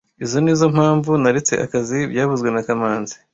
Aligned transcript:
Izoi 0.23 0.41
nizoo 0.43 0.69
mpamvu 0.75 1.11
naretse 1.21 1.53
akazi 1.65 1.97
byavuzwe 2.11 2.49
na 2.51 2.61
kamanzi 2.67 3.15